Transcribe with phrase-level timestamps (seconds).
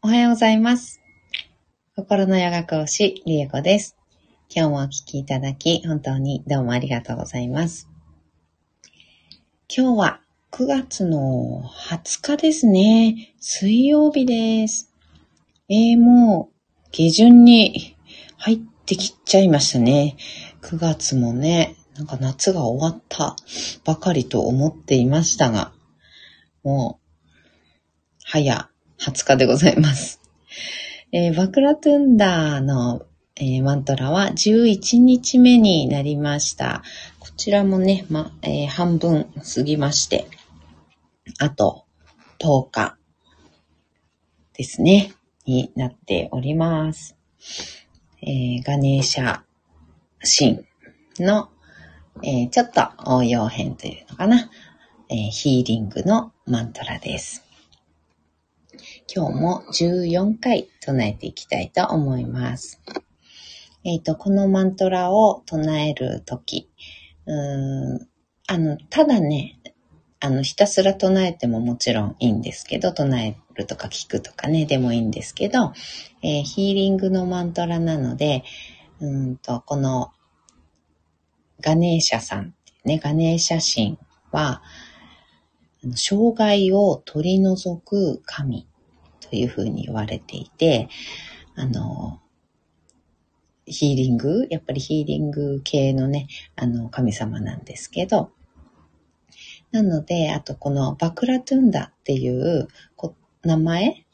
[0.00, 1.00] おはようございます。
[1.96, 3.96] 心のヨガ講師、リエコです。
[4.48, 7.88] 今日もお聞きいただき、本当にどうもありがとうございます。
[9.68, 10.20] 今日は
[10.52, 13.34] 9月の20日ですね。
[13.40, 14.94] 水曜日です。
[15.68, 17.96] えー、もう下旬に
[18.36, 20.16] 入ってきちゃいましたね。
[20.62, 23.34] 9月もね、なんか夏が終わった
[23.84, 25.72] ばかりと思っていましたが、
[26.62, 27.34] もう、
[28.22, 28.70] 早
[29.00, 30.20] 20日でございます。
[31.12, 36.82] えーバクラトゥンダーの、えーマントラは11日目になりました。
[37.20, 40.26] こちらもね、ま、えー半分過ぎまして、
[41.38, 41.84] あと
[42.40, 42.98] 10日
[44.54, 45.12] ですね、
[45.46, 47.16] になっております。
[48.20, 49.42] えガネーシャ
[50.22, 50.66] 神
[51.24, 51.50] の、
[52.24, 54.50] えちょっと応用編というのかな、
[55.08, 57.47] えヒーリングのマントラです。
[59.10, 62.78] 今日も14回唱えていきたいと思います。
[63.82, 66.68] えっ、と、このマントラを唱えるとき、
[67.24, 68.06] うん、
[68.46, 69.60] あの、ただね、
[70.20, 75.72] あの、ひたすら唱えてももちろんいいんですけど、唱えるとか聞くとかね、でもいいんですけど、
[76.22, 78.44] えーヒーリングのマントラなので、
[79.00, 80.12] うんと、この、
[81.62, 82.54] ガネーシャさん、
[82.84, 83.98] ね、ガネーシャ神
[84.32, 84.60] は、
[85.94, 88.67] 障害を取り除く神
[89.30, 90.88] というふうに言われていて、
[91.54, 92.20] あの、
[93.66, 96.26] ヒーリング、やっぱりヒーリング系のね、
[96.56, 98.32] あの、神様なんですけど、
[99.70, 102.68] なので、あとこのバクラトゥンダっていう
[103.42, 104.06] 名前、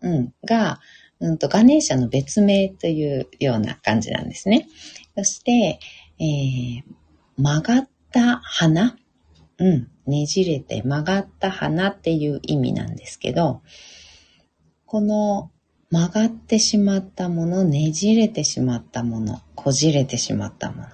[0.00, 0.80] うん、が、
[1.20, 4.68] うんと、ガネーシャの別名というような感じなんですね。
[5.16, 5.78] そして、
[6.18, 7.02] えー
[7.36, 8.96] 曲がった花、
[9.58, 13.62] うん、ねじれて曲がった花っていう意味なんですけど、
[14.92, 15.50] この
[15.90, 20.88] 曲がってしまったもの、ねじれてしまったもの、こじれてしまったもの、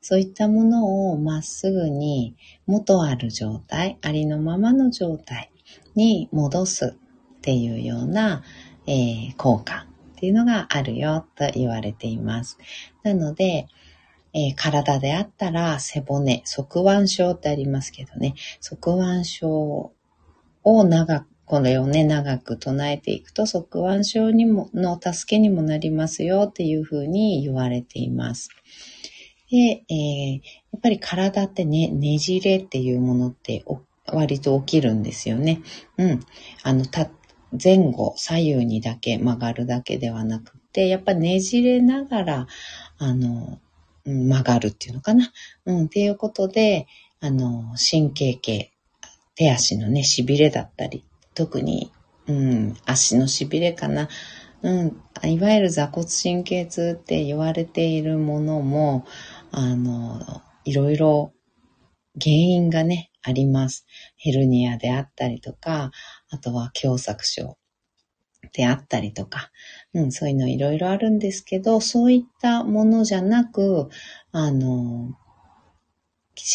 [0.00, 2.34] そういったものをまっすぐに
[2.66, 5.52] 元ある状態、ありのままの状態
[5.94, 8.42] に戻すっていうような、
[8.88, 9.86] えー効果
[10.16, 12.58] っていうのがあるよと言われています。
[13.04, 13.68] なので、
[14.32, 19.92] えー体であったら背骨、側腕症ってありますけどね、側腕症
[20.64, 28.50] を長く、これをね、長く唱えていくと、側腕症にも、の助けにもなりますよっていうふうに言われています。
[29.50, 30.40] で、えー
[30.74, 33.64] やっぱり体ってね、ねじれっていうものって
[34.08, 35.62] 割と起きるんですよね。
[35.96, 36.20] うん。
[36.64, 37.08] あの、た、
[37.62, 42.46] 前後、左右にだけ曲がるだけではなくて、やっぱねじれながら、
[42.98, 43.60] あの、
[44.04, 45.32] 曲がるっていうのかな。
[45.64, 46.88] うん、っていうことで、
[47.20, 48.72] あの、神経系、
[49.36, 51.04] 手足のね、痺れだったり、
[51.34, 51.92] 特に、
[52.26, 54.08] うん、足の痺れかな。
[54.62, 59.04] うん、いわゆる座骨神経痛って言われているものも、
[59.50, 61.32] あの、いろいろ
[62.20, 63.86] 原因がね、あります。
[64.16, 65.90] ヘルニアであったりとか、
[66.30, 67.58] あとは狭窄症
[68.52, 69.50] であったりとか、
[69.92, 73.88] うん、そういうのいろいろあるんですけど、そういったものじゃなく、
[74.32, 75.16] あの、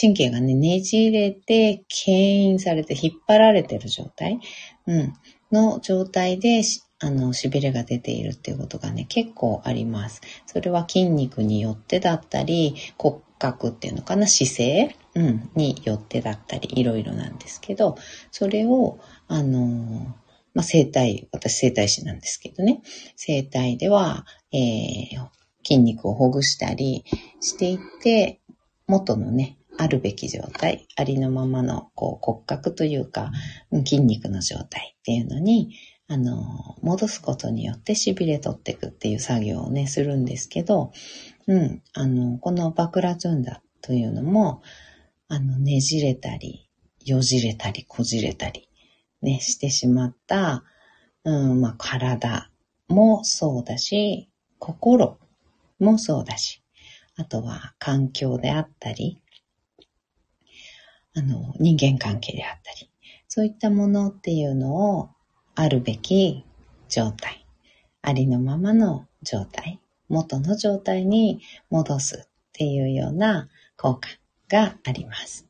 [0.02, 4.40] 神経がね、ねじれて、牽引されて、引っ張られてる状態、
[4.88, 5.14] うん、
[5.52, 6.62] の状態で、
[7.00, 10.22] あの、痺れが出ているっていうことがね、結構あります。
[10.46, 17.96] それは筋肉によってだったり、骨格っていうのかな、姿勢、うん、によってだったり、いろいろなんですけど、
[18.32, 20.16] それを、あの、
[20.54, 22.82] まあ、生体、私生体師なんですけどね、
[23.16, 27.06] 生体では、えー筋肉をほぐしたり
[27.42, 28.42] していって、
[28.88, 33.32] 元のね、あるべき状態、ありのままのこう骨格というか、
[33.72, 35.74] 筋肉の状態っていうのに、
[36.10, 40.92] あの、戻すことによって痺れ取っていくっていう作業をね、するんですけど、
[41.48, 44.62] うん、あの、このバクラチュンダというのも、
[45.30, 46.70] あの、ねじれたり、
[47.06, 48.68] よじれたり、こじれたり、
[49.22, 50.66] ね、してしまった、
[51.24, 52.52] うん、まあ、体
[52.90, 55.18] もそうだし、心
[55.80, 56.62] もそうだし、
[57.16, 59.22] あとは環境であったり、
[61.16, 62.90] あの、人間関係であったり、
[63.28, 65.10] そういったものっていうのを
[65.56, 66.46] あるべき
[66.88, 67.46] 状態、
[68.02, 74.10] ありのままの状態、元の状態に戻すっていうような効果
[74.50, 75.48] があります。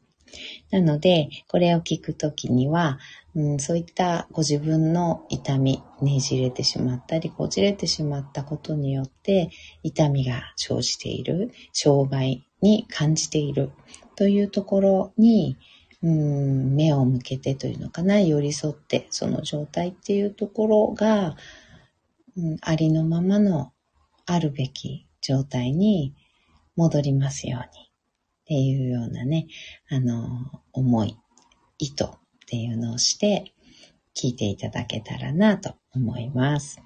[0.71, 2.99] なので、これを聞くときには、
[3.35, 9.49] うん、そういったご自分の痛み、ねじれてしまったり、こじれてしまったことによって、
[9.83, 13.71] 痛みが生じている、障害に感じている。
[14.15, 15.57] というところに、
[16.01, 21.37] うん、目を向けてというのかな、寄り添って、その状態っていうところが、
[22.37, 23.71] うん、ありのままの
[24.25, 26.13] あるべき状態に
[26.75, 27.85] 戻りますように。
[27.85, 27.91] っ
[28.49, 29.47] ていうようなね、
[29.89, 31.15] あの、思い、
[31.77, 32.07] 意図っ
[32.47, 33.53] ていうのをして
[34.15, 36.81] 聞いていただけたらなと思います。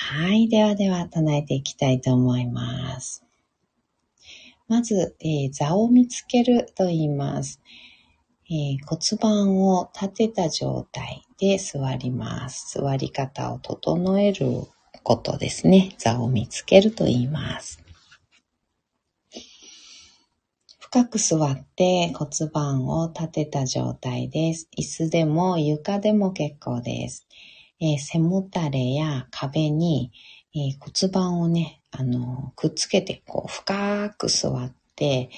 [0.00, 0.48] はい。
[0.48, 3.24] ではでは、唱えていきたいと思います。
[4.66, 7.60] まず、えー、座を見つけると言います。
[8.48, 12.78] えー、骨盤を立てた状態で座ります。
[12.78, 14.62] 座り方を整える
[15.02, 15.94] ことですね。
[15.98, 17.82] 座を見つけると言います。
[20.78, 24.70] 深く座って骨盤を立てた状態です。
[24.78, 27.27] 椅子でも床でも結構です。
[27.80, 30.12] えー、背もたれや壁に、
[30.54, 35.30] えー、骨盤をね、あの、くっつけて、こう、深く座って、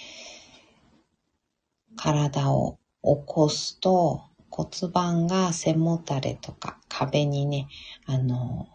[1.97, 7.69] 体を起こすと、骨盤が背もたれとか壁にね、
[8.07, 8.69] あの、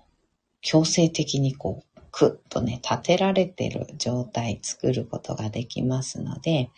[0.62, 6.70] 強制的にこう、くっとね、立てられてる状態作ることができますので、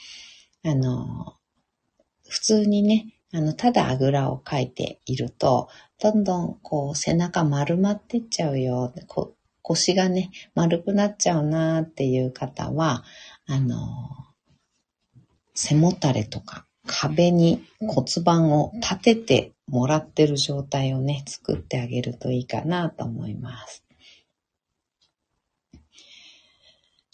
[0.64, 1.36] あの、
[2.28, 5.70] 普通にね、あの、ただあぐらをかいていると、
[6.00, 13.04] どんどんこう背中丸まってっちゃうよ、こ腰がね、丸くなっちゃうなっていう方は、
[13.46, 13.82] あの、
[15.54, 23.84] 背もたれとか壁に骨盤を立ててもらってる状態をね、作ってあげるといいかなと思います。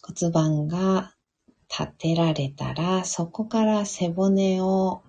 [0.04, 1.16] 骨盤が
[1.70, 5.02] 立てられたら、そこから背骨を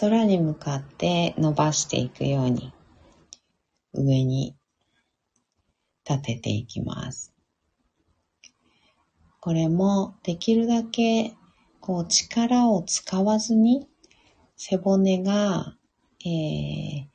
[0.00, 2.72] 空に向かって伸ばしていくように
[3.94, 4.54] 上に
[6.08, 7.32] 立てていきます。
[9.40, 11.34] これもできるだけ
[11.80, 13.88] こう力を使わずに
[14.56, 15.74] 背骨が、
[16.20, 17.06] えー、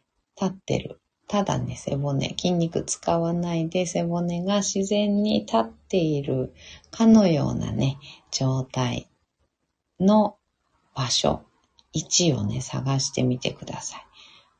[0.41, 0.99] 立ってる。
[1.27, 6.53] ただね、背骨、筋肉使わないで背骨が自然に立っている
[6.91, 7.97] かのようなね、
[8.31, 9.09] 状態
[9.99, 10.37] の
[10.95, 11.43] 場所、
[11.93, 14.05] 位置をね、探してみてください。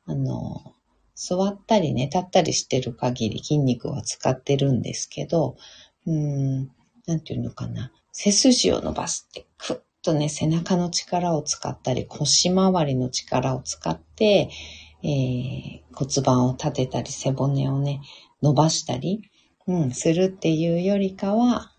[0.06, 0.74] あの、
[1.14, 5.56] 座ったりね、立ったりしてる限り筋肉は使ってるんですけど、
[6.06, 6.70] うん、
[7.06, 7.92] なんていうのかな。
[8.12, 14.50] 背筋を伸ばすって、くっとね、背中の力を使ったり、腰回りの力を使って、
[15.02, 18.00] えー、骨盤を立てたり、背骨をね、
[18.42, 19.22] 伸ばしたり、
[19.66, 21.73] うん、するっていうよりかは、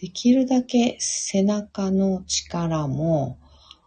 [0.00, 3.38] できるだけ背中の力も、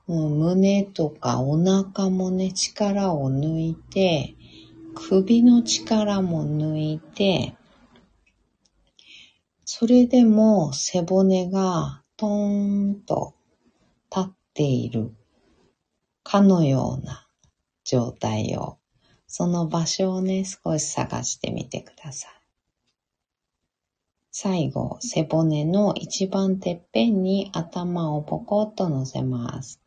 [0.07, 4.35] 胸とかお腹もね、力を抜いて、
[4.93, 7.55] 首の力も抜いて、
[9.65, 13.33] それでも背骨がトーンと
[14.15, 15.15] 立っている
[16.21, 17.27] かのような
[17.83, 18.77] 状態を、
[19.25, 22.42] その場所をね、少し探してみてください。
[24.35, 29.79] 最後、背骨の一番てっぺんに頭をポコッと乗せます。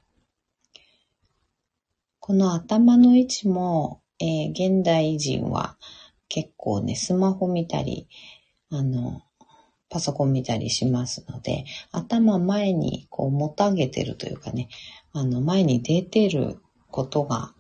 [2.21, 5.77] この頭の位置も、えー、現代人は
[6.29, 8.07] 結構ね、スマホ見たり、
[8.71, 9.23] あの、
[9.89, 14.69] パソコン見たりしますので、頭前にこうもたげてるというかね、
[15.13, 16.61] あの前に出てる
[16.93, 17.53] ことが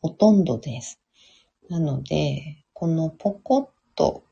[0.00, 1.02] ほとんどです。
[1.68, 4.24] なので、このポコッと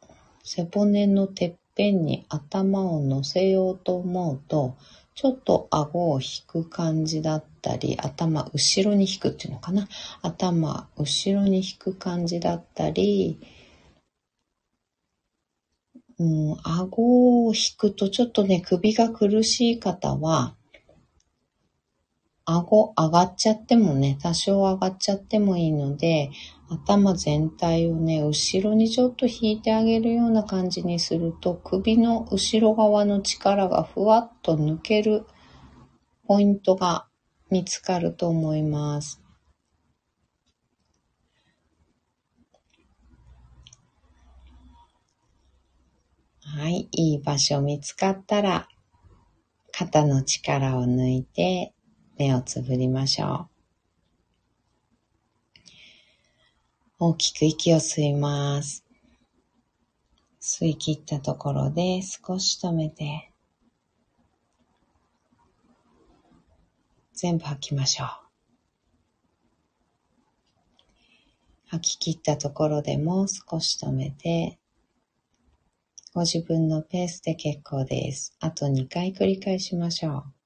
[0.42, 4.76] 背骨のてっぺんぺんに頭を乗せようと思うと、
[5.14, 9.88] ちょっと顎を引く感じだったり、頭後ろに引くっていうのかな？
[10.22, 13.38] 頭後ろに引く感じだったり、
[16.18, 20.54] うん、顎を引くとちょっとね、首が苦しい方は、
[22.44, 26.30] 顎上がっちゃってもね、多少上がっちゃってもいいので、
[26.72, 35.26] 頭全体をね、後ろにちょっと引いてあげるような感じにすると、首の後ろ側の力がふわっと抜ける
[36.26, 37.06] ポイントが
[37.50, 39.20] 見つかると思います。
[46.40, 48.68] はい、いい場所見つかったら、
[49.72, 51.74] 肩の力を抜いて
[52.18, 53.51] 目をつぶりましょう。
[57.04, 58.84] 大きく息を吸います。
[60.40, 63.32] 吸い切ったところで少し止めて、
[67.12, 68.08] 全部吐きましょう。
[71.70, 74.60] 吐き切ったところでも少し止めて、
[76.14, 78.36] ご自分のペースで結構です。
[78.38, 80.41] あと2回繰り返しましょう。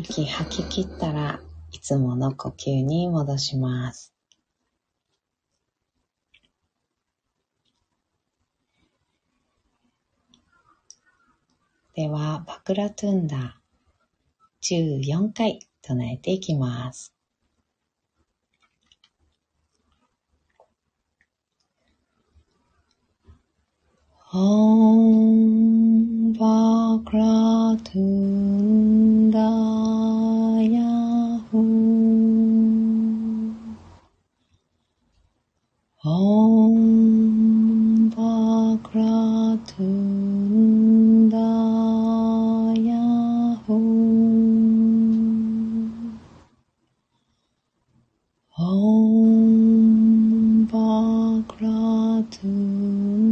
[0.00, 1.40] 息吐き切ったら
[1.72, 4.14] いつもの呼吸に戻します。
[11.96, 13.60] では、パクラトゥンダ
[14.62, 17.12] 14回唱えていきます。
[24.32, 25.38] Om
[26.38, 28.97] Vakratundaya
[51.38, 53.27] Sagrado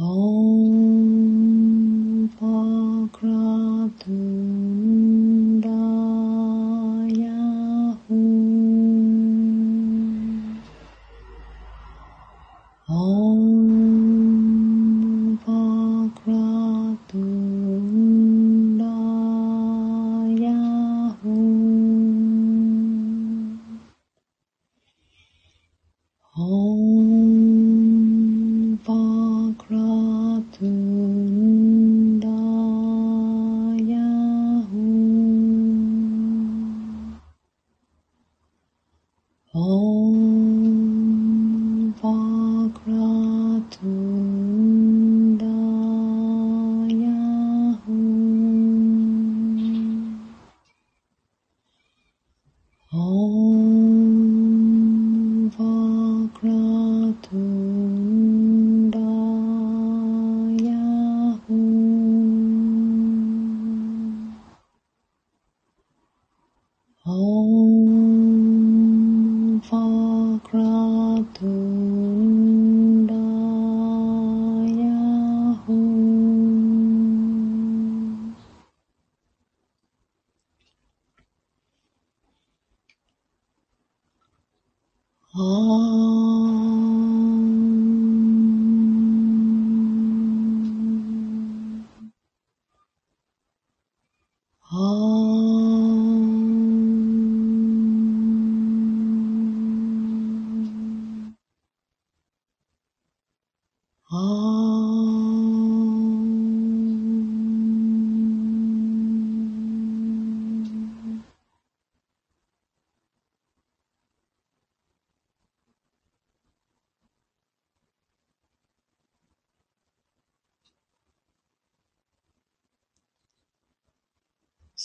[0.00, 0.59] 哦。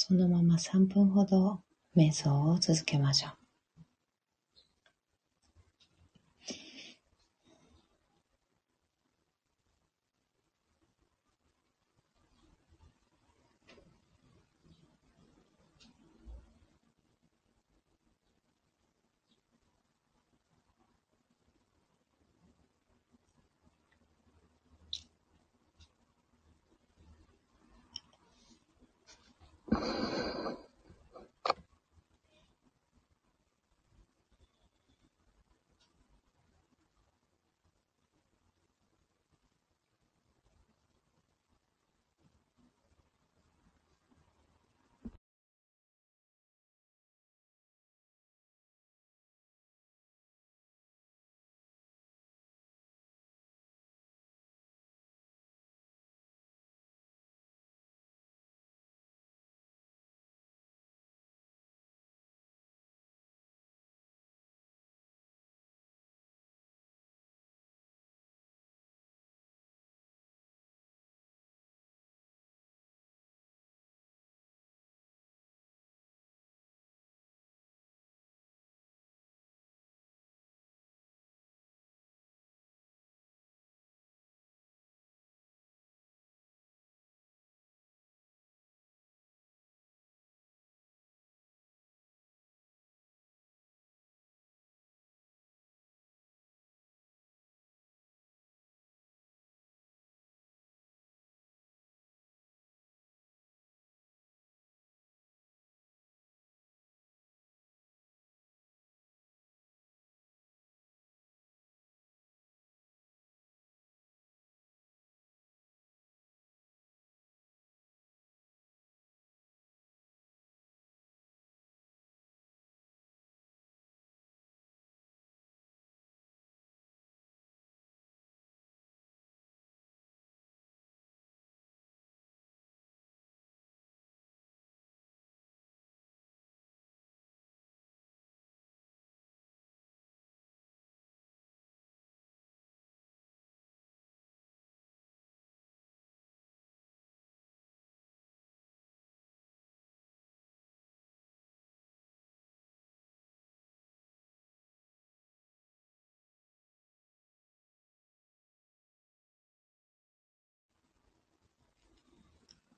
[0.07, 1.63] そのまま3分ほど
[1.97, 3.44] 瞑想を続けましょう。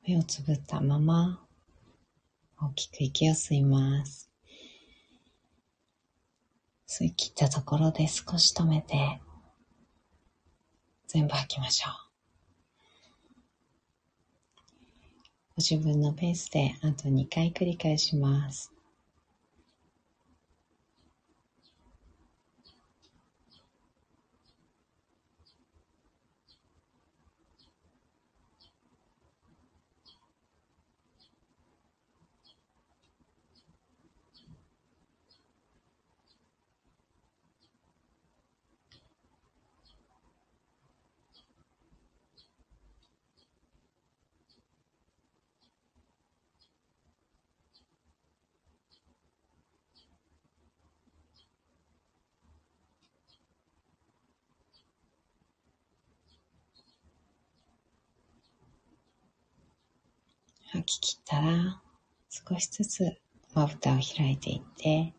[0.08, 1.46] 目をつぶったまま
[2.62, 4.32] 大きく息を吸います。
[6.88, 9.20] 吸い切ったところで少し止めて
[11.08, 11.94] 全部吐きましょう。
[15.58, 18.77] ご自分のペースであと2回繰り返します。
[60.72, 61.82] 吐き切ったら、
[62.30, 63.18] 少しずつ
[63.54, 65.14] まぶたを開いていって、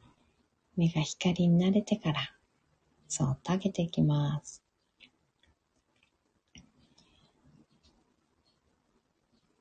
[0.77, 2.21] 目が光に慣れてから、
[3.09, 4.63] そっと上げていきます。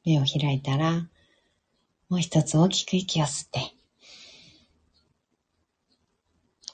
[0.06, 1.08] 目を開いたら、
[2.10, 3.60] もう一つ大きく息を吸って、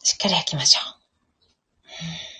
[0.02, 0.80] しっかり吐きましょ
[2.30, 2.33] う。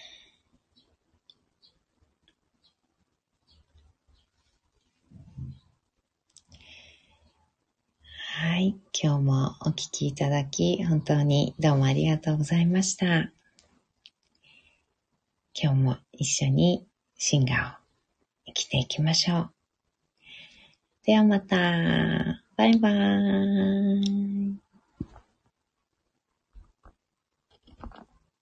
[8.46, 8.76] はい。
[8.94, 13.32] 今日もお聴きいただき、本当にどうもありがとうございました。
[15.56, 16.86] 今日も一緒に
[17.18, 17.78] シンガーを
[18.48, 19.52] 生きていきましょう。
[21.06, 21.56] ではまた。
[22.58, 24.63] バイバーイ。